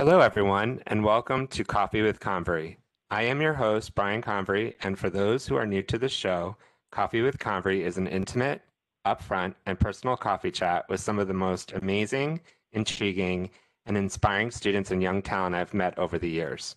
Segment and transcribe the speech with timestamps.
[0.00, 2.76] Hello, everyone, and welcome to Coffee with Convery.
[3.10, 6.56] I am your host, Brian Convery, and for those who are new to the show,
[6.92, 8.62] Coffee with Convery is an intimate,
[9.04, 12.40] upfront, and personal coffee chat with some of the most amazing,
[12.70, 13.50] intriguing,
[13.86, 16.76] and inspiring students and young talent I've met over the years.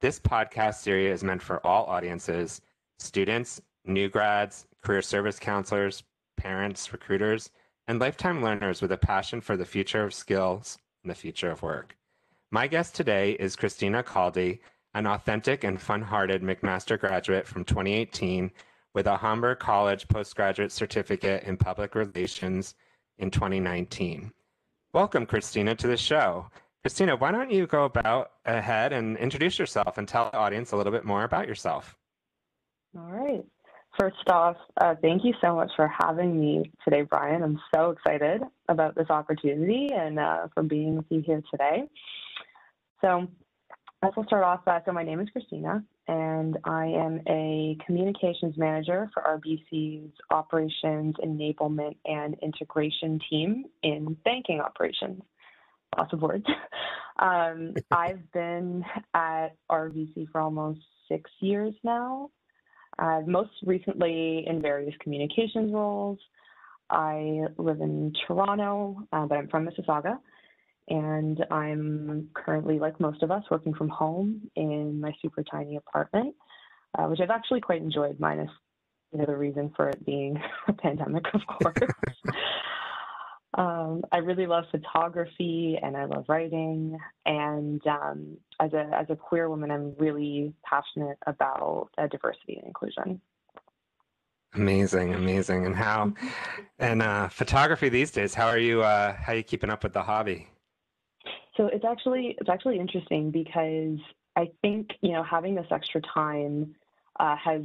[0.00, 2.60] This podcast series is meant for all audiences
[3.00, 6.04] students, new grads, career service counselors,
[6.36, 7.50] parents, recruiters,
[7.88, 11.62] and lifetime learners with a passion for the future of skills and the future of
[11.62, 11.96] work.
[12.52, 14.58] My guest today is Christina Caldi,
[14.94, 18.50] an authentic and fun hearted McMaster graduate from 2018
[18.92, 22.74] with a Humber College postgraduate certificate in public relations
[23.18, 24.32] in 2019.
[24.92, 26.50] Welcome, Christina, to the show.
[26.82, 30.76] Christina, why don't you go about ahead and introduce yourself and tell the audience a
[30.76, 31.96] little bit more about yourself?
[32.98, 33.44] All right.
[33.96, 37.44] First off, uh, thank you so much for having me today, Brian.
[37.44, 41.84] I'm so excited about this opportunity and uh, for being with you here today.
[43.00, 43.26] So,
[44.02, 48.56] as we'll start off, uh, so my name is Christina, and I am a communications
[48.56, 55.22] manager for RBC's operations enablement and integration team in banking operations.
[55.96, 56.46] Lots of words.
[57.18, 58.84] um, I've been
[59.14, 62.30] at RBC for almost six years now,
[62.98, 66.18] uh, most recently in various communications roles.
[66.90, 70.18] I live in Toronto, uh, but I'm from Mississauga
[70.90, 76.34] and I'm currently, like most of us, working from home in my super tiny apartment,
[76.98, 78.50] uh, which I've actually quite enjoyed, minus
[79.12, 81.90] you know the reason for it being a pandemic, of course.
[83.58, 89.16] um, I really love photography and I love writing, and um, as a as a
[89.16, 93.20] queer woman, I'm really passionate about uh, diversity and inclusion.
[94.54, 96.28] Amazing, amazing, and how, mm-hmm.
[96.80, 98.34] and uh, photography these days.
[98.34, 98.82] How are you?
[98.82, 100.48] Uh, how are you keeping up with the hobby?
[101.60, 103.98] So it's actually it's actually interesting because
[104.34, 106.74] I think you know having this extra time
[107.18, 107.60] uh, has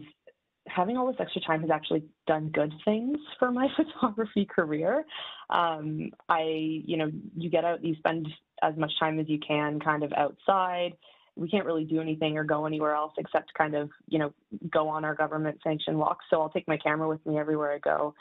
[0.67, 5.05] having all this extra time has actually done good things for my photography career.
[5.50, 6.41] Um, I
[6.85, 8.28] you know you get out you spend
[8.61, 10.97] as much time as you can kind of outside.
[11.38, 14.34] We can't really do anything or go anywhere else except kind of you know
[14.69, 16.25] go on our government sanctioned walks.
[16.29, 18.13] So I'll take my camera with me everywhere I go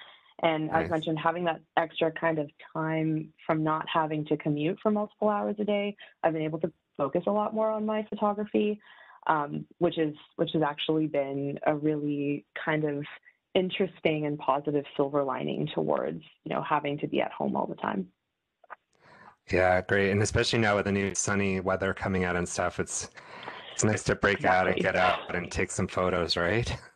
[0.43, 0.85] and nice.
[0.85, 5.29] as mentioned, having that extra kind of time from not having to commute for multiple
[5.29, 8.81] hours a day, I've been able to focus a lot more on my photography,
[9.27, 13.05] um, which is which has actually been a really kind of
[13.55, 17.77] interesting and positive silver lining towards you know having to be at home all the
[17.77, 18.09] time.
[19.53, 23.11] Yeah, great, and especially now with the new sunny weather coming out and stuff, it's
[23.73, 24.59] it's nice to break exactly.
[24.59, 26.77] out and get out and take some photos, right?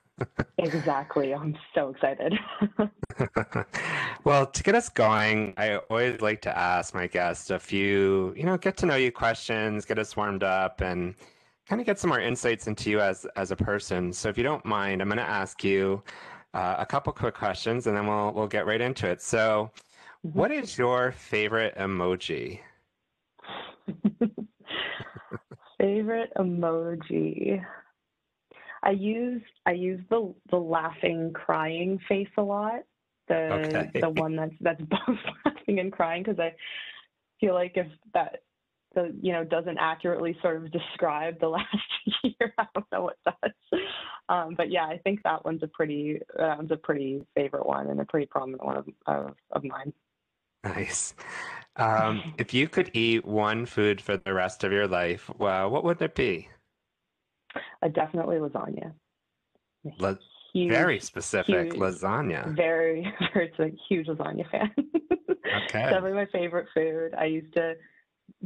[0.58, 1.34] exactly.
[1.34, 2.34] I'm so excited.
[4.24, 8.44] well, to get us going, I always like to ask my guests a few, you
[8.44, 11.14] know, get to know you questions, get us warmed up, and
[11.68, 14.12] kind of get some more insights into you as as a person.
[14.12, 16.02] So, if you don't mind, I'm going to ask you
[16.54, 19.22] uh, a couple quick questions, and then we'll we'll get right into it.
[19.22, 19.70] So,
[20.26, 20.38] mm-hmm.
[20.38, 22.60] what is your favorite emoji?
[25.78, 27.64] favorite emoji.
[28.82, 32.80] I use I use the the laughing crying face a lot.
[33.28, 34.00] The okay.
[34.00, 36.54] the one that's that's both laughing and crying because I
[37.40, 38.42] feel like if that
[38.94, 41.66] the you know doesn't accurately sort of describe the last
[42.22, 43.52] year, I don't know what does.
[44.28, 47.88] Um, but yeah, I think that one's a pretty that one's a pretty favorite one
[47.88, 49.92] and a pretty prominent one of of, of mine.
[50.64, 51.14] Nice.
[51.76, 55.84] Um, if you could eat one food for the rest of your life, well, what
[55.84, 56.48] would it be?
[57.82, 58.92] Uh, definitely lasagna.
[59.98, 60.14] La-
[60.52, 62.54] huge, very specific huge, lasagna.
[62.56, 64.72] Very, very a huge lasagna fan.
[65.64, 65.82] okay.
[65.90, 67.14] Definitely my favorite food.
[67.18, 67.74] I used to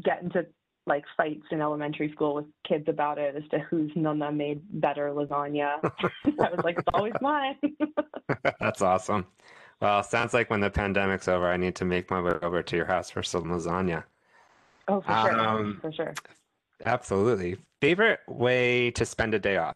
[0.03, 0.47] get into
[0.87, 5.11] like fights in elementary school with kids about it as to whose nonna made better
[5.11, 5.79] lasagna.
[5.83, 7.57] I was like, it's always mine.
[8.61, 9.27] That's awesome.
[9.81, 12.77] Well, sounds like when the pandemic's over, I need to make my way over to
[12.77, 14.05] your house for some lasagna.
[14.89, 15.41] Oh, for sure.
[15.41, 16.15] Um, for sure.
[16.85, 17.57] Absolutely.
[17.81, 19.75] Favorite way to spend a day off?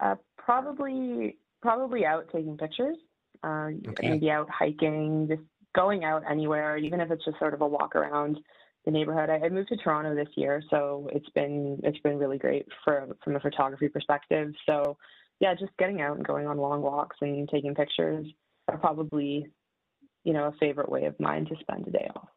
[0.00, 2.96] Uh, probably, probably out taking pictures.
[3.42, 4.10] Uh, okay.
[4.10, 5.42] Maybe out hiking, just
[5.74, 8.38] going out anywhere, even if it's just sort of a walk around
[8.84, 9.28] the neighborhood.
[9.28, 13.08] I, I moved to Toronto this year, so it's been it's been really great for
[13.22, 14.52] from a photography perspective.
[14.64, 14.96] So
[15.40, 18.26] yeah, just getting out and going on long walks and taking pictures
[18.68, 19.46] are probably
[20.24, 22.28] you know a favorite way of mine to spend a day off.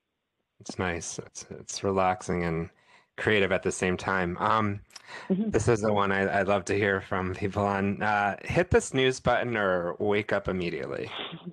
[0.62, 1.20] It's nice.
[1.20, 2.70] It's it's relaxing and
[3.18, 4.38] creative at the same time.
[4.40, 4.82] Um,
[5.30, 5.50] mm-hmm.
[5.50, 8.02] This is the one I, would love to hear from people on.
[8.02, 11.10] Uh, hit the snooze button or wake up immediately.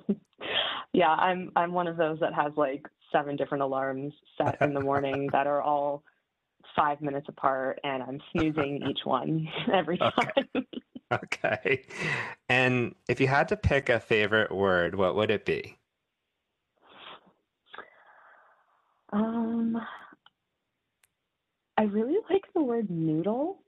[0.96, 4.80] Yeah, I'm I'm one of those that has like seven different alarms set in the
[4.80, 6.02] morning that are all
[6.74, 10.12] five minutes apart, and I'm snoozing each one every time.
[10.54, 10.66] Okay.
[11.12, 11.82] okay.
[12.48, 15.76] And if you had to pick a favorite word, what would it be?
[19.12, 19.80] Um,
[21.78, 23.62] I really like the word noodle.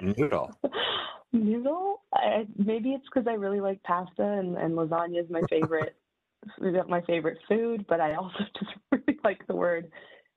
[0.00, 0.50] Noodle.
[1.32, 2.02] noodle.
[2.14, 5.96] I, maybe it's because I really like pasta and, and lasagna is my favorite
[6.88, 9.90] my favorite food, but I also just really like the word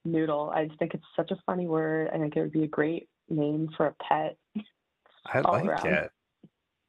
[0.04, 0.52] noodle.
[0.54, 2.10] I just think it's such a funny word.
[2.14, 4.38] I think it would be a great name for a pet.
[5.34, 5.86] I like around.
[5.86, 6.12] it.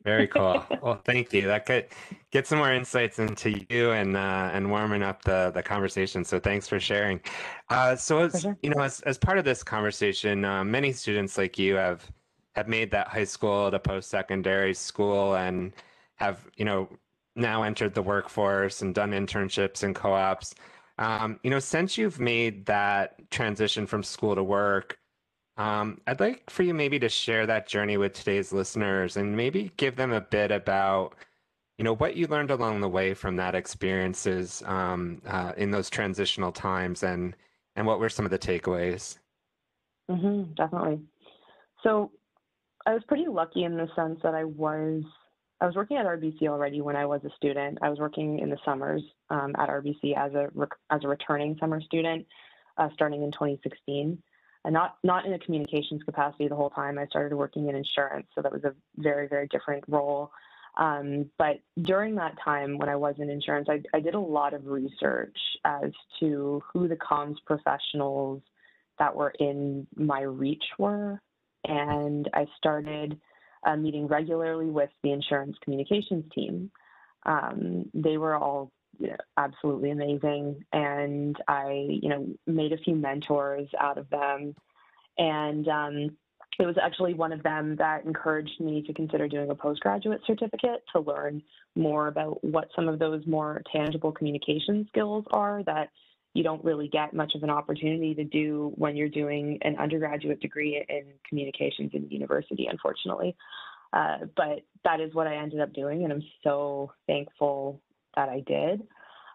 [0.05, 0.65] Very cool.
[0.83, 1.43] well, thank you.
[1.43, 1.87] That could
[2.31, 6.25] get some more insights into you and uh, and warming up the the conversation.
[6.25, 7.21] So thanks for sharing.
[7.69, 8.57] Uh, so as sure.
[8.63, 12.11] you know, as as part of this conversation, uh, many students like you have
[12.55, 15.73] have made that high school to post secondary school and
[16.17, 16.89] have you know
[17.37, 20.55] now entered the workforce and done internships and co-ops.
[20.99, 24.99] Um, you know, since you've made that transition from school to work,
[25.63, 29.71] um, I'd like for you maybe to share that journey with today's listeners and maybe
[29.77, 31.15] give them a bit about,
[31.79, 35.89] you know, what you learned along the way from that experiences um, uh, in those
[35.89, 37.37] transitional times, and
[37.77, 39.19] and what were some of the takeaways.
[40.11, 41.01] Mm-hmm, definitely.
[41.85, 42.11] So,
[42.85, 45.05] I was pretty lucky in the sense that I was
[45.61, 47.79] I was working at RBC already when I was a student.
[47.83, 50.49] I was working in the summers um, at RBC as a
[50.91, 52.27] as a returning summer student,
[52.79, 54.21] uh, starting in 2016
[54.65, 56.99] and not not in a communications capacity the whole time.
[56.99, 60.31] I started working in insurance, so that was a very very different role.
[60.77, 64.55] Um, but during that time, when I was in insurance, I, I, did a lot
[64.55, 65.37] of research
[65.67, 68.41] as to who the comms professionals
[68.99, 71.21] that were in my reach were,
[71.65, 73.21] and I started
[73.67, 76.71] uh, meeting regularly with the insurance communications team.
[77.25, 80.65] Um, they were all you know, absolutely amazing.
[80.73, 84.55] And I, you know, made a few mentors out of them.
[85.19, 86.17] And um,
[86.59, 90.83] it was actually one of them that encouraged me to consider doing a postgraduate certificate
[90.93, 91.43] to learn
[91.75, 95.89] more about what some of those more tangible communication skills are that
[96.35, 100.41] you don't really get much of an opportunity to do when you're doing an undergraduate
[100.41, 103.37] degree in communications in university, unfortunately.
[103.93, 107.81] Uh, but that is what I ended up doing, and I'm so thankful
[108.17, 108.83] that I did.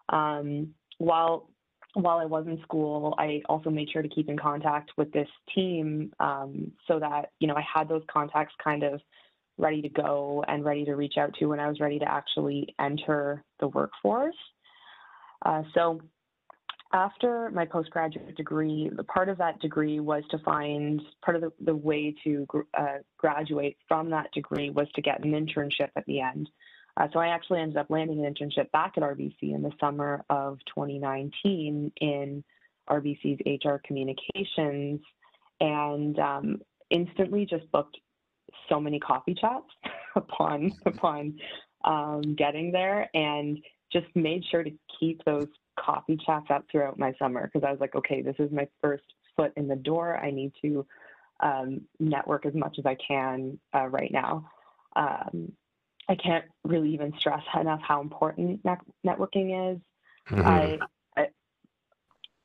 [0.10, 1.50] Um, while
[1.94, 5.28] while I was in school, I also made sure to keep in contact with this
[5.56, 9.02] team um, so that you know I had those contacts kind of
[9.58, 12.76] ready to go and ready to reach out to when I was ready to actually
[12.80, 14.36] enter the workforce.
[15.44, 16.02] Uh, so
[16.94, 21.52] after my postgraduate degree, the part of that degree was to find part of the,
[21.66, 22.48] the way to
[22.78, 26.50] uh, graduate from that degree was to get an internship at the end.
[26.96, 30.24] Uh, so I actually ended up landing an internship back at RBC in the summer
[30.30, 32.44] of 2019 in
[32.90, 35.02] RBC's HR communications
[35.60, 37.98] and um, instantly just booked
[38.70, 39.68] so many coffee chats
[40.16, 41.38] upon upon
[41.84, 43.60] um, getting there and
[43.92, 47.80] just made sure to keep those coffee chats up throughout my summer because I was
[47.80, 49.04] like, okay, this is my first
[49.36, 50.18] foot in the door.
[50.18, 50.86] I need to
[51.40, 54.50] um, network as much as I can uh, right now.
[54.96, 55.52] Um,
[56.10, 58.64] I can't really even stress enough how important
[59.06, 59.82] networking is.
[60.32, 60.42] Mm-hmm.
[60.42, 60.78] I,
[61.16, 61.26] I,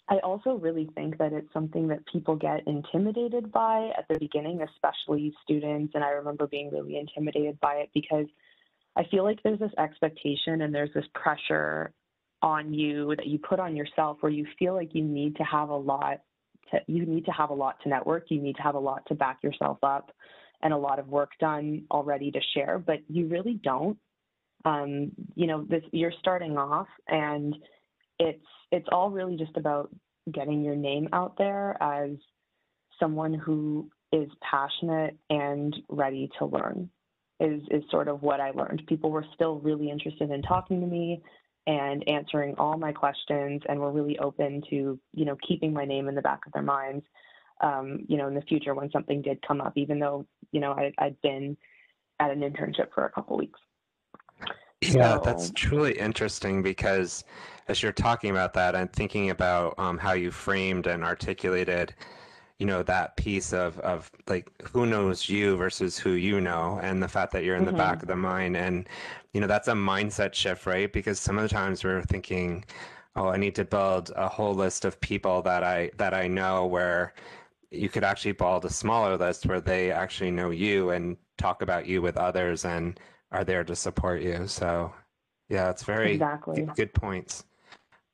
[0.09, 4.61] I also really think that it's something that people get intimidated by at the beginning,
[4.63, 5.93] especially students.
[5.95, 8.27] And I remember being really intimidated by it because
[8.97, 11.93] I feel like there's this expectation and there's this pressure
[12.43, 15.69] on you that you put on yourself where you feel like you need to have
[15.69, 16.21] a lot
[16.71, 19.07] to, you need to have a lot to network, you need to have a lot
[19.07, 20.11] to back yourself up
[20.63, 23.99] and a lot of work done already to share, but you really don't.
[24.65, 27.57] Um, you know, this you're starting off, and
[28.21, 29.91] it's it's all really just about
[30.33, 32.11] getting your name out there as
[33.01, 36.89] someone who is passionate and ready to learn.
[37.41, 38.85] Is is sort of what I learned.
[38.87, 41.21] People were still really interested in talking to me
[41.67, 46.09] and answering all my questions, and were really open to you know keeping my name
[46.09, 47.05] in the back of their minds
[47.63, 50.73] um, you know, in the future when something did come up, even though, you know,
[50.73, 51.57] I, I'd been
[52.21, 53.59] at an internship for a couple weeks.
[54.81, 57.25] Yeah, so, that's truly interesting because
[57.69, 61.95] as you're talking about that, I'm thinking about um, how you framed and articulated,
[62.63, 67.03] you know, that piece of, of like who knows you versus who you know, and
[67.03, 67.73] the fact that you're in mm-hmm.
[67.73, 68.05] the back mm-hmm.
[68.05, 68.57] of the mind.
[68.57, 68.89] And,
[69.33, 70.93] you know, that's a mindset shift, right?
[70.93, 72.65] Because some of the times we're thinking,
[73.17, 76.65] oh, I need to build a whole list of people that I that I know
[76.67, 77.15] where
[77.73, 81.87] you could actually build a smaller list where they actually know you and talk about
[81.87, 83.01] you with others and
[83.33, 84.47] are there to support you.
[84.47, 84.95] So,
[85.49, 86.63] Yeah, it's very exactly.
[86.63, 87.45] good, good points.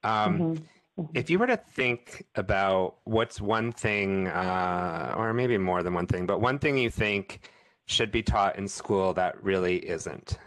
[0.05, 0.63] Um, Mhm, mhm.
[1.15, 6.07] If you were to think about what's one thing, uh, or maybe more than one
[6.07, 7.51] thing, but one thing you think
[7.87, 10.39] should be taught in school that really isn't.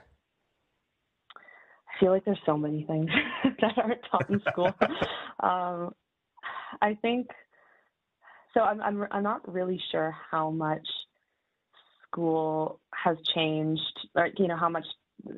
[1.36, 3.10] I feel like there's so many things
[3.62, 4.74] that aren't taught in school.
[5.40, 5.94] um,
[6.82, 7.28] I think
[8.54, 8.62] so.
[8.62, 10.88] I'm, I'm I'm not really sure how much
[12.08, 14.86] school has changed, or you know how much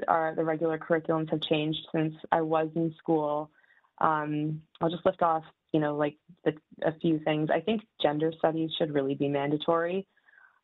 [0.07, 3.51] our the regular curriculums have changed since I was in school.
[3.99, 7.49] Um, I'll just lift off, you know, like the, a few things.
[7.53, 10.07] I think gender studies should really be mandatory.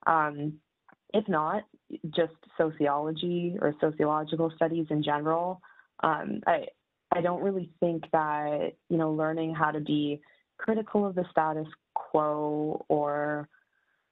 [0.08, 0.60] Um,
[1.14, 1.64] if not,
[2.16, 5.62] just sociology or sociological studies in general.
[6.04, 6.66] Um, I
[7.12, 10.22] I don't really think that you know learning how to be
[10.58, 13.50] critical of the status quo or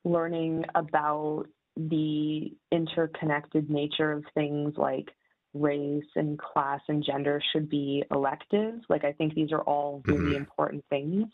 [0.04, 1.46] learning about
[1.76, 5.10] the interconnected nature of things like
[5.60, 8.84] race and class and gender should be electives.
[8.90, 10.36] Like I think these are all really Mhm.
[10.36, 11.28] important things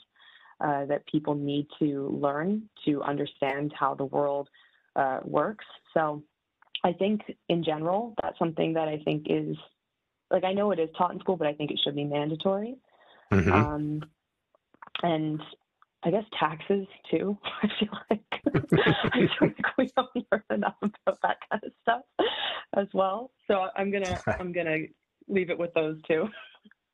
[0.60, 4.50] uh, that people need to learn to understand how the world
[4.96, 5.66] uh, works.
[5.94, 6.24] So
[6.84, 9.58] I think in general, that's something that I think is
[10.32, 12.78] like I know it is taught in school, but I think it should be mandatory.
[13.32, 13.54] Mhm.
[13.54, 14.04] Um,
[15.02, 15.42] and
[16.04, 17.38] I guess taxes too.
[17.64, 18.42] I feel like
[19.14, 21.63] I feel like we don't learn enough about that kind
[22.76, 23.32] as well.
[23.48, 24.80] So I'm gonna I'm gonna
[25.28, 26.28] leave it with those two.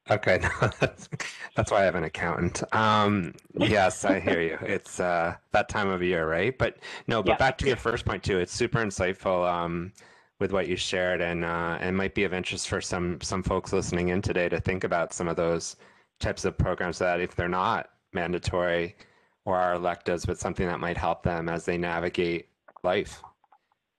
[0.09, 1.07] Okay, no, that's,
[1.55, 2.63] that's why I have an accountant.
[2.73, 4.57] Um, yes, I hear you.
[4.61, 6.57] It's uh, that time of year, right?
[6.57, 7.37] But no, but Yeah.
[7.37, 8.39] back to your first point too.
[8.39, 9.93] It's super insightful um,
[10.39, 13.71] with what you shared, and uh, and might be of interest for some some folks
[13.71, 15.75] listening in today to think about some of those
[16.19, 18.95] types of programs that, if they're not mandatory
[19.45, 22.49] or are electives, but something that might help them as they navigate
[22.83, 23.21] life.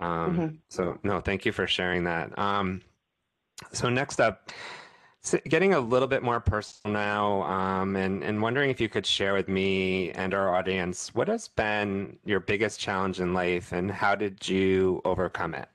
[0.00, 0.58] Um, Mhm.
[0.68, 2.36] So no, thank you for sharing that.
[2.38, 2.80] Um,
[3.72, 4.50] so next up,
[5.20, 9.04] so getting a little bit more personal now, um, and and wondering if you could
[9.04, 13.90] share with me and our audience what has been your biggest challenge in life, and
[13.90, 15.68] how did you overcome it?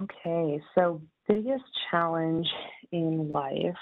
[0.00, 2.46] Okay, so biggest challenge
[2.92, 3.76] in life.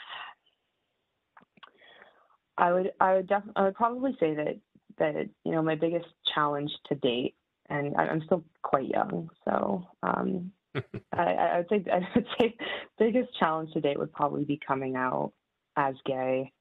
[2.57, 4.57] I would I would def- I would probably say that
[4.99, 7.35] that you know my biggest challenge to date,
[7.69, 10.53] and I- I'm still quite young, so um,
[11.13, 12.57] I, I would say I would say
[12.99, 15.33] biggest challenge to date would probably be coming out
[15.77, 16.53] as gay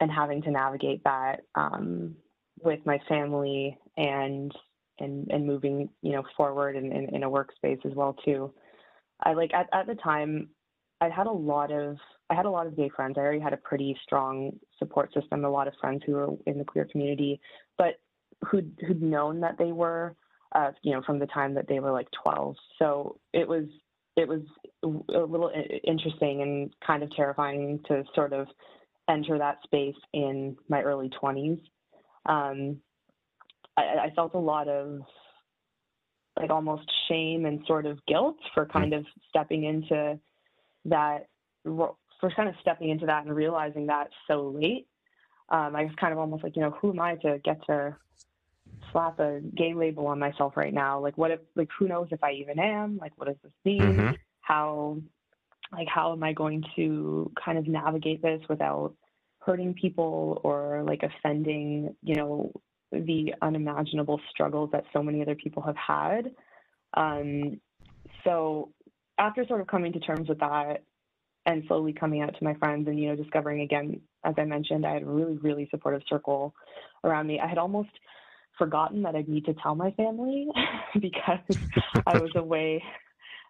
[0.00, 2.16] and having to navigate that um,
[2.62, 4.52] with my family and
[4.98, 8.52] and and moving you know forward in, in, in a workspace as well too.
[9.22, 10.48] I like at, at the time
[11.00, 11.96] I had a lot of
[12.30, 13.14] I had a lot of gay friends.
[13.16, 16.58] I already had a pretty strong support system, a lot of friends who were in
[16.58, 17.40] the queer community,
[17.76, 18.00] but
[18.48, 20.16] who'd who'd known that they were
[20.54, 22.56] uh, you know, from the time that they were like 12.
[22.78, 23.64] So it was
[24.16, 24.42] it was
[24.82, 25.50] a little
[25.84, 28.46] interesting and kind of terrifying to sort of
[29.08, 31.58] enter that space in my early 20s.
[32.26, 32.78] Um,
[33.78, 35.00] I, I felt a lot of
[36.38, 40.18] like almost shame and sort of guilt for kind of stepping into
[40.84, 41.28] that
[41.64, 44.86] for kind of stepping into that and realizing that so late.
[45.48, 47.96] Um, I was kind of almost like, you know, who am I to get to
[48.92, 51.00] slap a gay label on myself right now?
[51.00, 52.98] Like, what if, like, who knows if I even am?
[52.98, 53.82] Like, what does this mean?
[53.82, 54.18] Mhm.
[54.40, 54.98] How,
[55.72, 58.94] like, how am I going to kind of navigate this without
[59.40, 62.52] hurting people or like offending, you know,
[62.92, 66.34] the unimaginable struggles that so many other people have had?
[66.94, 67.60] Um,
[68.24, 68.72] so
[69.18, 70.82] after sort of coming to terms with that
[71.46, 74.86] and slowly coming out to my friends and you know discovering again as i mentioned
[74.86, 76.54] i had a really really supportive circle
[77.04, 77.90] around me i had almost
[78.58, 80.46] forgotten that i'd need to tell my family
[81.00, 81.56] because
[82.06, 82.82] i was away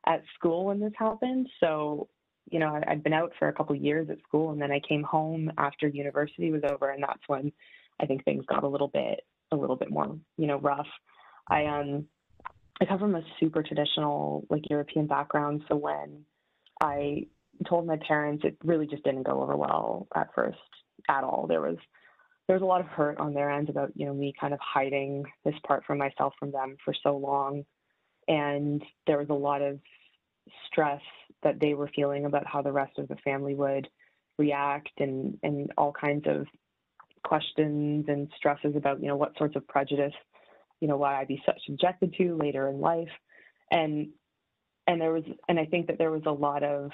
[0.07, 2.09] at school when this happened so
[2.51, 4.81] you know I- i'd been out for a couple years at school and then i
[4.89, 7.53] came home after university was over and that's when
[8.01, 9.21] i think things got a little bit
[9.53, 10.89] a little bit more you know rough
[11.49, 12.07] i um
[12.83, 15.63] I come from a super traditional, like European background.
[15.69, 16.25] So when
[16.81, 17.27] I
[17.69, 20.59] told my parents, it really just didn't go over well at first
[21.09, 21.47] at all.
[21.47, 21.77] There was
[22.47, 24.61] there was a lot of hurt on their end about you know me kind of
[24.61, 27.65] hiding this part from myself from them for so long,
[28.29, 29.79] and there was a lot of
[30.67, 31.03] stress
[31.43, 33.89] that they were feeling about how the rest of the family would
[34.39, 36.47] react and and all kinds of
[37.25, 40.15] questions and stresses about you know what sorts of prejudice
[40.83, 43.09] you know why I'd be subjected to later in life,
[43.71, 44.09] and
[44.89, 46.91] and there was and I think that there was a lot of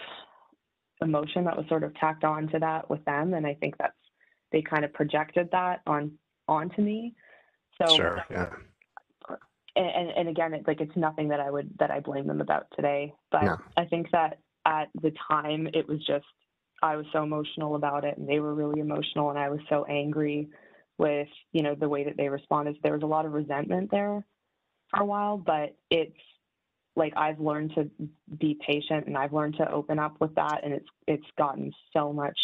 [1.00, 3.96] emotion that was sort of tacked on to that with them, and I think that's
[4.52, 6.12] they kind of projected that on
[6.46, 7.14] onto me.
[7.80, 8.24] So Sure.
[8.30, 8.50] Yeah.
[9.76, 12.66] and, and, again, it's like it's nothing that I would that I blame them about
[12.74, 13.14] today.
[13.30, 13.44] But.
[13.76, 16.26] I think that at the time, it was just
[16.82, 19.84] I was so emotional about it, and they were really emotional, and I was so
[19.84, 20.48] angry
[20.96, 22.76] with you know the way that they responded.
[22.82, 24.24] There was a lot of resentment there
[24.90, 26.16] for a while, but it's
[26.96, 27.90] like I've learned to
[28.38, 32.12] be patient and I've learned to open up with that, and it's it's gotten so
[32.12, 32.38] much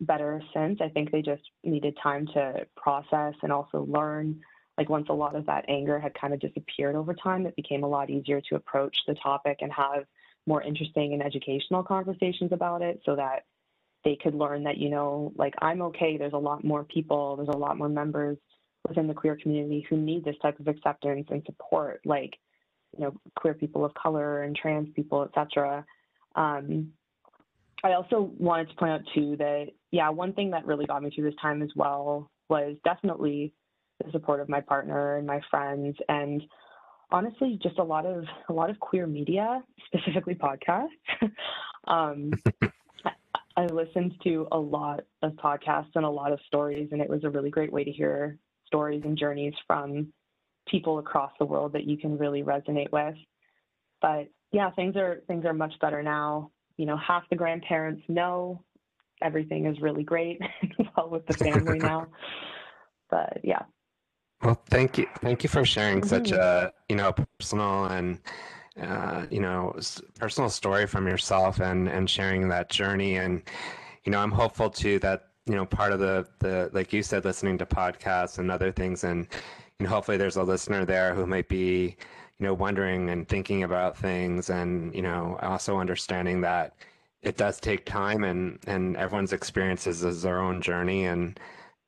[0.00, 0.80] better since.
[0.80, 4.40] I think they just needed time to process and also learn.
[4.78, 7.82] Like once a lot of that anger had kind of disappeared over time, it became
[7.82, 10.04] a lot easier to approach the topic and have
[10.46, 13.44] more interesting and educational conversations about it so that
[14.04, 17.48] they could learn that, you know, like I'm okay, there's a lot more people, there's
[17.48, 18.38] a lot more members
[18.86, 22.34] within the queer community who need this type of acceptance and support, like,
[22.96, 25.84] you know, queer people of color and trans people, etc.
[26.36, 26.92] Um,
[27.82, 31.10] I also wanted to point out too that yeah, one thing that really got me
[31.10, 33.54] through this time as well was definitely
[34.04, 36.42] the support of my partner and my friends and
[37.10, 40.88] honestly just a lot of a lot of queer media, specifically podcasts.
[41.86, 42.30] um,
[43.56, 47.24] I listened to a lot of podcasts and a lot of stories, and it was
[47.24, 48.36] a really great way to hear
[48.66, 50.12] stories and journeys from
[50.68, 53.14] people across the world that you can really resonate with.
[54.02, 56.50] But yeah, things are things are much better now.
[56.76, 58.62] You know, half the grandparents know
[59.22, 60.40] everything is really great
[60.96, 62.06] well with the family now.
[63.10, 63.62] But yeah.
[64.42, 66.08] Well, thank you, thank you for sharing mm-hmm.
[66.08, 68.18] such a you know personal and
[68.80, 69.74] uh, you know
[70.18, 73.42] personal story from yourself and and sharing that journey and
[74.04, 77.24] you know I'm hopeful too that you know part of the the like you said
[77.24, 79.26] listening to podcasts and other things and
[79.78, 81.96] you know hopefully there's a listener there who might be
[82.38, 86.74] you know wondering and thinking about things and you know also understanding that
[87.26, 91.06] it does take time and and everyone's experiences is their own journey.
[91.06, 91.38] And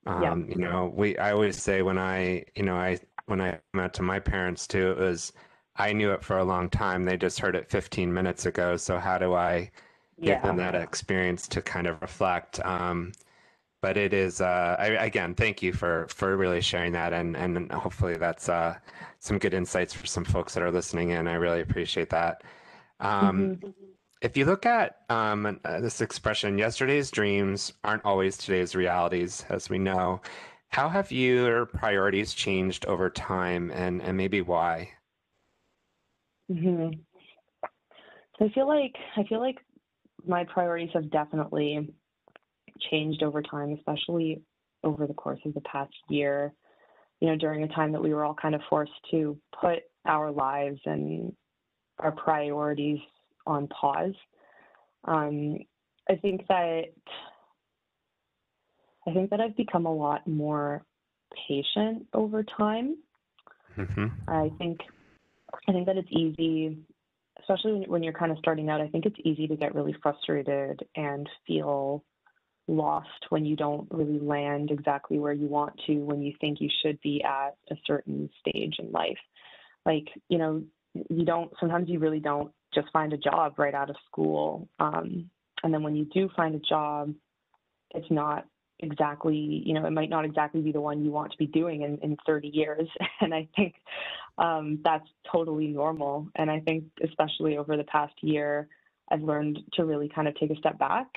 [0.07, 0.54] um, yeah.
[0.54, 4.02] you know we i always say when i you know i when i met to
[4.02, 5.33] my parents too it was
[5.76, 7.04] i knew it for a long time.
[7.04, 8.76] They just heard it 15 minutes ago.
[8.76, 9.71] So how do i
[10.21, 10.42] give yeah.
[10.42, 12.59] them that experience to kind of reflect?
[12.64, 13.12] Um,
[13.80, 17.12] but it is uh, I, again thank you for for really sharing that.
[17.12, 18.77] And and hopefully that's uh,
[19.20, 21.29] some good insights for some folks that are listening in.
[21.29, 22.42] I really appreciate that.
[23.01, 23.68] Um, mm-hmm.
[24.20, 29.70] If you look at um, uh, this expression yesterday's dreams aren't always today's realities as
[29.70, 30.20] we know
[30.68, 34.90] how have your priorities changed over time and and maybe why?
[38.38, 39.57] So i feel like i feel like
[40.26, 41.92] my priorities have definitely
[42.90, 44.42] changed over time, especially
[44.85, 46.52] over the course of the past year,
[47.20, 50.31] you know, during a time that we were all kind of forced to put our
[50.31, 51.33] lives and
[51.98, 53.00] our priorities
[53.49, 54.15] on pause.
[55.05, 55.59] Um,
[56.09, 56.85] I think that
[59.07, 60.85] I think that I've become a lot more
[61.49, 62.97] patient over time.
[63.77, 64.07] Mm-hmm.
[64.29, 64.81] I think
[65.69, 66.79] I think that it's easy,
[67.41, 68.81] especially when you're kind of starting out.
[68.81, 72.05] I think it's easy to get really frustrated and feel
[72.69, 76.69] lost when you don't really land exactly where you want to when you think you
[76.83, 79.19] should be at a certain stage in life.
[79.87, 80.63] Like, you know,
[81.09, 84.68] you don't, sometimes you really don't just find a job right out of school.
[84.78, 85.31] Um,
[85.62, 87.14] and then when you do find a job,
[87.94, 88.46] it's not
[88.81, 91.83] exactly, you know, it might not exactly be the one you want to be doing
[91.83, 92.88] in, in 30 years.
[93.20, 93.74] And I think
[94.38, 96.28] um, that's totally normal.
[96.37, 98.68] And I think, especially over the past year,
[99.11, 101.09] I've learned to really kind of take a step back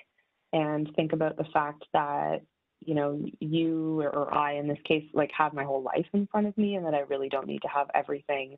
[0.54, 2.42] and think about the fact that
[2.80, 6.48] you know you or I in this case like have my whole life in front
[6.48, 8.58] of me and that I really don't need to have everything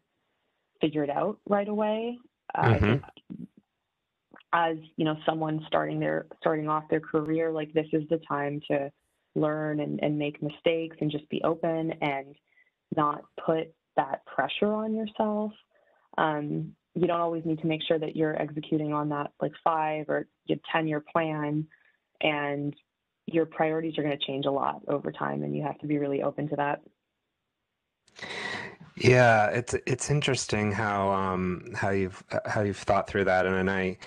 [0.82, 2.17] figured out right away.
[2.56, 3.03] Mm-hmm.
[4.53, 8.62] as you know someone starting their starting off their career like this is the time
[8.69, 8.91] to
[9.36, 12.36] learn and, and make mistakes and just be open and
[12.95, 15.51] not put that pressure on yourself
[16.17, 20.08] um, you don't always need to make sure that you're executing on that like five
[20.10, 20.27] or
[20.71, 21.65] 10 year plan
[22.21, 22.75] and
[23.25, 25.97] your priorities are going to change a lot over time and you have to be
[25.97, 26.82] really open to that
[28.95, 33.71] yeah it's it's interesting how um how you've how you've thought through that and, and
[33.71, 33.97] i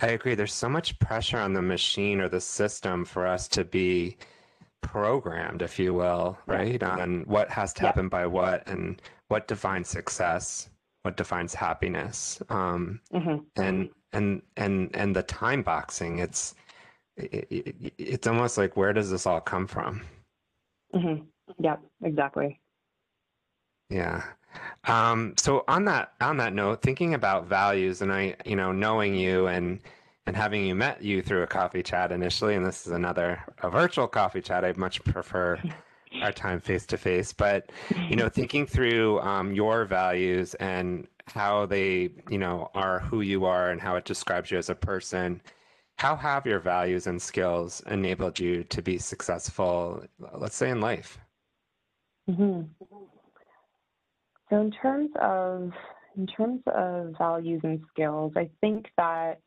[0.00, 3.64] i agree there's so much pressure on the machine or the system for us to
[3.64, 4.16] be
[4.80, 8.10] programmed if you will right on what has to happen yeah.
[8.10, 10.68] by what and what defines success
[11.02, 13.36] what defines happiness um mm-hmm.
[13.56, 16.54] and and and and the time boxing it's
[17.16, 20.00] it, it, it's almost like where does this all come from
[20.94, 21.22] mm-hmm.
[21.60, 22.58] yeah exactly
[23.92, 24.22] yeah
[24.84, 29.14] um, so on that on that note thinking about values and i you know knowing
[29.14, 29.80] you and
[30.26, 33.70] and having you met you through a coffee chat initially and this is another a
[33.70, 35.60] virtual coffee chat i much prefer
[36.22, 37.70] our time face to face but
[38.08, 43.44] you know thinking through um, your values and how they, you know, are who you
[43.44, 45.40] are and how it describes you as a person.
[45.96, 51.18] How have your values and skills enabled you to be successful, let's say in life?
[52.28, 52.62] Mm-hmm.
[54.52, 55.70] So in terms of
[56.14, 59.40] in terms of values and skills, I think that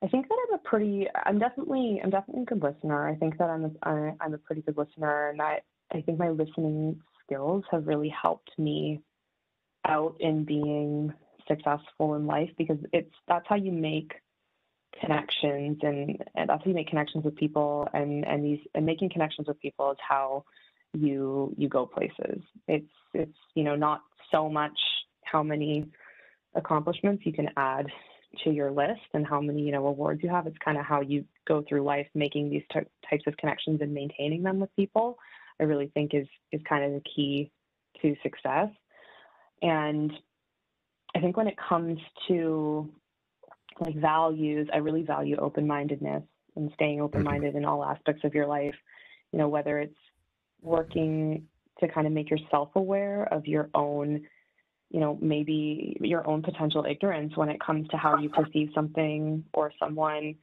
[0.00, 3.08] I think that I'm a pretty I'm definitely I'm definitely a good listener.
[3.08, 6.28] I think that I'm a, I'm a pretty good listener and that I think my
[6.28, 9.00] listening skills have really helped me
[9.84, 11.12] out in being
[11.48, 14.12] successful in life because it's that's how you make
[15.00, 19.10] connections and, and that's how you make connections with people and and these and making
[19.10, 20.44] connections with people is how
[20.94, 22.42] you you go places.
[22.66, 24.78] It's it's you know not so much
[25.24, 25.86] how many
[26.54, 27.86] accomplishments you can add
[28.44, 30.46] to your list and how many you know awards you have.
[30.46, 33.92] It's kind of how you go through life making these t- types of connections and
[33.92, 35.18] maintaining them with people
[35.60, 37.50] i really think is is kind of the key
[38.02, 38.68] to success.
[39.62, 40.12] And
[41.14, 41.98] i think when it comes
[42.28, 42.88] to
[43.80, 46.22] like values i really value open-mindedness
[46.56, 47.04] and staying mm-hmm.
[47.04, 48.74] open-minded in all aspects of your life.
[49.32, 49.96] You know whether it's
[50.62, 51.46] working
[51.80, 54.26] to kind of make yourself aware of your own
[54.90, 59.44] you know maybe your own potential ignorance when it comes to how you perceive something
[59.52, 60.34] or someone.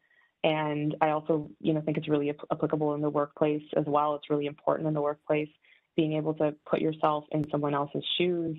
[0.44, 4.16] And i also you know think it's really applicable in the workplace as well.
[4.16, 5.50] It's really important in the workplace
[5.96, 8.58] being able to put yourself in someone else's shoes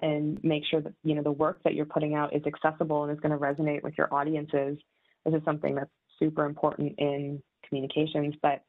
[0.00, 3.12] and make sure that you know the work that you're putting out is accessible and
[3.12, 4.76] is going to resonate with your audiences.
[5.24, 8.62] This is something that's super important in communications but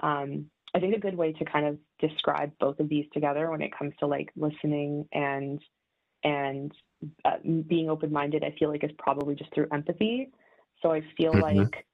[0.00, 3.62] um, I think a good way to kind of describe both of these together when
[3.62, 5.60] it comes to like listening and
[6.24, 6.72] and
[7.24, 7.36] uh,
[7.68, 10.30] being open-minded, I feel like is probably just through empathy.
[10.82, 11.58] So I feel mm-hmm.
[11.58, 11.86] like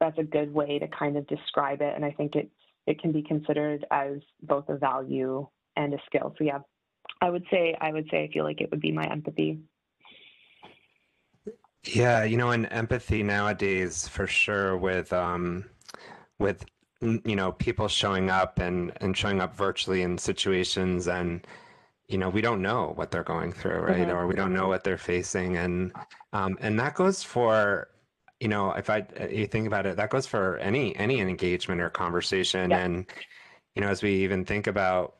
[0.00, 2.50] that's a good way to kind of describe it, and I think it
[2.86, 5.46] it can be considered as both a value
[5.76, 6.34] and a skill.
[6.38, 6.58] So yeah,
[7.20, 9.60] I would say I would say I feel like it would be my empathy.
[11.84, 15.64] Yeah, you know, and empathy nowadays for sure with um
[16.38, 16.64] with
[17.00, 21.46] you know people showing up and and showing up virtually in situations and
[22.08, 24.08] you know we don't know what they're going through right?
[24.08, 24.16] Mm-hmm.
[24.16, 25.56] or we don't know what they're facing.
[25.56, 25.92] And
[26.32, 27.88] um, and that goes for
[28.40, 31.90] you know if i you think about it that goes for any any engagement or
[31.90, 32.70] conversation.
[32.70, 32.78] Yeah.
[32.78, 33.06] and
[33.74, 35.16] you know as we even think about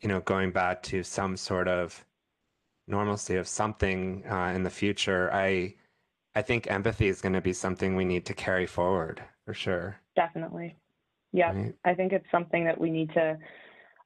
[0.00, 2.04] you know going back to some sort of
[2.88, 5.72] normalcy of something uh, in the future i
[6.34, 9.96] i think empathy is going to be something we need to carry forward for sure.
[10.16, 10.76] Definitely
[11.32, 11.74] yeah, right.
[11.84, 13.38] I think it's something that we need to.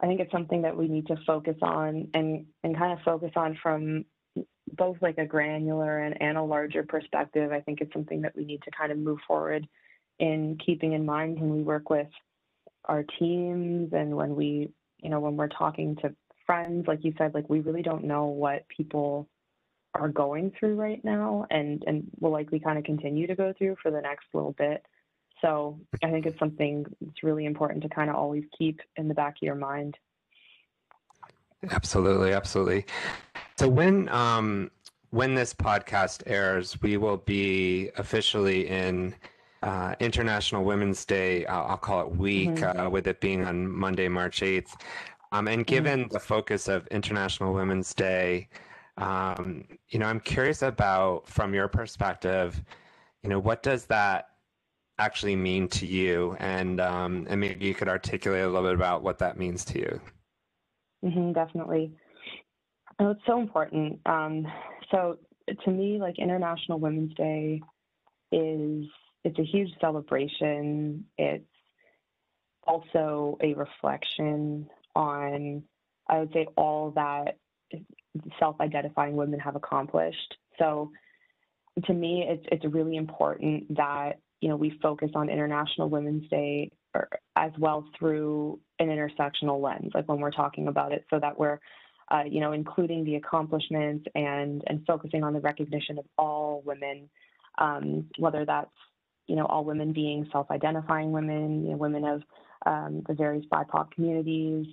[0.00, 3.32] I think it's something that we need to focus on and and kind of focus
[3.36, 4.04] on from
[4.72, 7.52] both like a granular and, and a larger perspective.
[7.52, 9.66] I think it's something that we need to kind of move forward
[10.18, 12.08] in keeping in mind when we work with
[12.84, 16.14] our teams and when we, you know, when we're talking to
[16.46, 19.28] friends, like you said, like we really don't know what people
[19.94, 23.76] are going through right now and and will likely kind of continue to go through
[23.82, 24.84] for the next little bit.
[25.42, 29.14] So I think it's something that's really important to kind of always keep in the
[29.14, 29.96] back of your mind.
[31.70, 32.86] Absolutely, absolutely.
[33.58, 34.70] So when um,
[35.10, 39.14] when this podcast airs, we will be officially in
[39.62, 41.46] uh, International Women's Day.
[41.46, 42.80] I'll, I'll call it week, mm-hmm.
[42.80, 44.76] uh, with it being on Monday, March eighth.
[45.32, 46.12] Um, and given mm-hmm.
[46.12, 48.48] the focus of International Women's Day,
[48.96, 52.62] um, you know, I'm curious about from your perspective,
[53.22, 54.28] you know, what does that
[54.98, 59.02] actually mean to you, and um, and maybe you could articulate a little bit about
[59.02, 60.00] what that means to you.
[61.04, 61.92] Mm-hmm, definitely.
[62.98, 64.00] Oh, it's so important.
[64.06, 64.46] Um,
[64.90, 65.18] so
[65.64, 67.60] to me, like International Women's Day
[68.32, 68.86] is
[69.24, 71.04] it's a huge celebration.
[71.18, 71.44] It's
[72.66, 75.62] also a reflection on,
[76.08, 77.38] I would say, all that
[78.38, 80.36] self-identifying women have accomplished.
[80.58, 80.90] So
[81.84, 86.70] to me, it's it's really important that you know, we focus on International Women's Day
[87.36, 91.58] as well through an intersectional lens, like when we're talking about it, so that we're,
[92.10, 97.08] uh, you know, including the accomplishments and and focusing on the recognition of all women,
[97.58, 98.70] um, whether that's
[99.26, 102.22] you know all women being self-identifying women, you know, women of
[102.64, 104.66] um, the various BIPOC communities,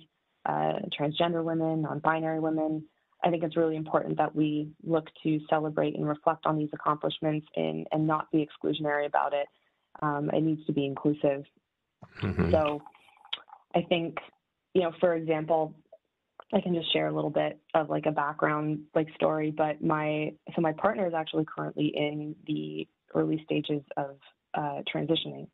[0.46, 2.84] uh, transgender women, non-binary women.
[3.24, 7.46] I think it's really important that we look to celebrate and reflect on these accomplishments
[7.56, 9.46] and, and not be exclusionary about it.
[10.02, 11.44] Um, it needs to be inclusive.
[12.20, 12.50] Mm-hmm.
[12.50, 12.82] So
[13.74, 14.18] I think,
[14.74, 15.74] you know, for example,
[16.52, 20.34] I can just share a little bit of like a background like story, but my
[20.54, 24.16] so my partner is actually currently in the early stages of
[24.52, 25.48] uh, transitioning.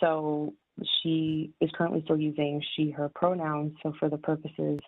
[0.00, 0.54] So
[1.02, 3.72] she is currently still using she her pronouns.
[3.82, 4.78] So for the purposes,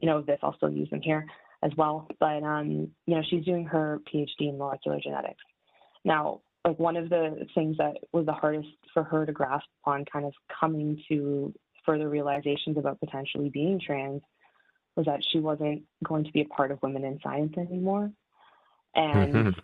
[0.00, 1.26] you know, of this, I'll still use them here.
[1.64, 2.06] As well.
[2.20, 5.42] But um, you know, she's doing her PhD in molecular genetics.
[6.04, 10.04] Now, like one of the things that was the hardest for her to grasp upon
[10.04, 11.52] kind of coming to
[11.84, 14.22] further realizations about potentially being trans
[14.96, 18.10] was that she wasn't going to be a part of women in science anymore.
[18.94, 19.60] And mm-hmm.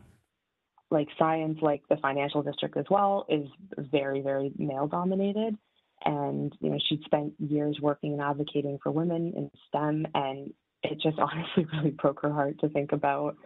[0.91, 5.57] like science, like the financial district as well, is very, very male dominated.
[6.05, 10.07] And, you know, she'd spent years working and advocating for women in STEM.
[10.15, 10.53] And
[10.83, 13.37] it just honestly really broke her heart to think about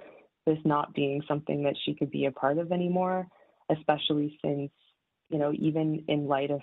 [0.46, 3.26] this not being something that she could be a part of anymore,
[3.70, 4.70] especially since,
[5.30, 6.60] you know, even in light of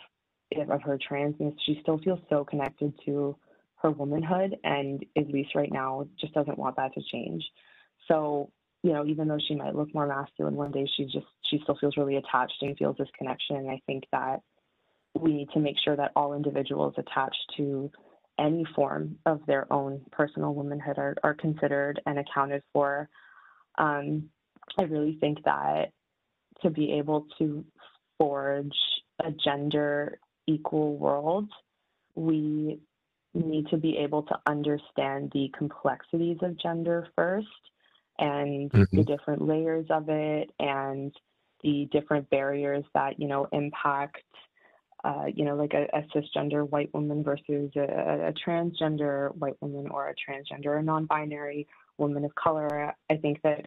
[0.70, 3.36] of her transness, she still feels so connected to
[3.82, 7.44] her womanhood and at least right now just doesn't want that to change.
[8.08, 8.52] So,
[8.84, 11.78] you know, even though she might look more masculine one day, she just she still
[11.80, 13.56] feels really attached and feels this connection.
[13.58, 14.42] And I think that
[15.18, 17.92] we need to make sure that all individuals attached to
[18.42, 23.08] any form of their own personal womanhood are, are considered and accounted for.
[23.78, 24.30] Um,
[24.78, 25.92] I really think that
[26.64, 27.64] to be able to
[28.18, 28.76] forge
[29.24, 31.50] a gender equal world,
[32.16, 32.80] we
[33.34, 37.48] need to be able to understand the complexities of gender first
[38.20, 38.98] and mm-hmm.
[38.98, 41.14] the different layers of it and
[41.64, 44.24] the different barriers that you know impact
[45.04, 49.88] uh, you know like a, a, cisgender white woman versus a, a, transgender white woman
[49.90, 53.66] or a transgender or non-binary woman of color i think that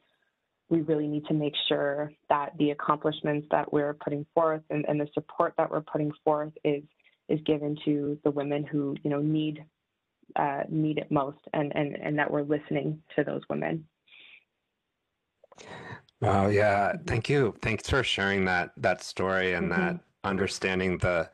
[0.70, 5.00] we really need to make sure that the accomplishments that we're putting forth and, and
[5.00, 6.82] the support that we're putting forth is
[7.28, 9.64] is given to the women who you know need
[10.36, 13.86] uh, need it most, and, and and that we're listening to those women.
[16.20, 17.54] Wow, yeah, thank you.
[17.60, 19.80] Thanks for sharing that that story and mm-hmm.
[19.80, 21.28] that understanding the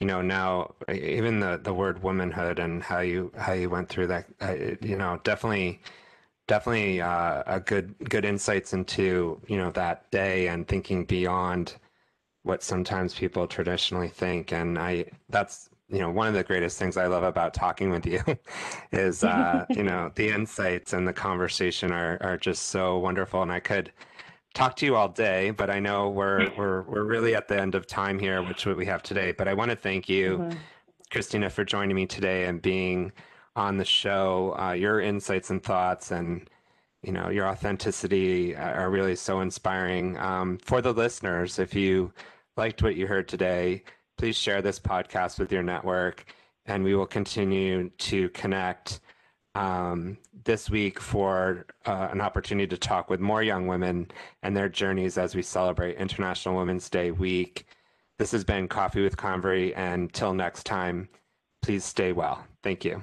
[0.00, 4.06] you know now even the the word womanhood and how you how you went through
[4.06, 5.80] that uh, you know definitely
[6.46, 11.76] definitely uh, a good good insights into you know that day and thinking beyond
[12.42, 14.52] what sometimes people traditionally think.
[14.52, 18.06] And i that's you know one of the greatest things i love about talking with
[18.06, 18.22] you
[18.92, 23.42] is uh, you know the insights and the conversation are are just so wonderful.
[23.42, 23.92] And i could
[24.58, 27.74] talk to you all day but i know we're we're we're really at the end
[27.74, 30.58] of time here which what we have today but i want to thank you mm-hmm.
[31.10, 33.12] christina for joining me today and being
[33.58, 34.56] on the show.
[34.58, 36.48] Uh, your insights and thoughts and
[37.02, 41.58] you know your authenticity are really so inspiring um, for the listeners.
[41.58, 42.12] If you
[42.56, 43.82] liked what you heard today,
[44.16, 46.32] please share this podcast with your network,
[46.66, 49.00] and we will continue to connect
[49.54, 54.10] um, this week for uh, an opportunity to talk with more young women
[54.42, 57.66] and their journeys as we celebrate International Women's Day week.
[58.18, 61.08] This has been Coffee with Convery, and till next time,
[61.62, 62.44] please stay well.
[62.62, 63.02] Thank you.